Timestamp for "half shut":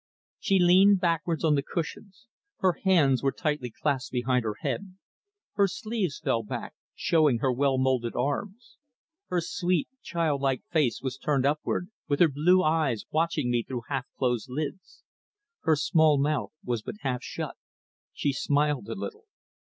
17.01-17.55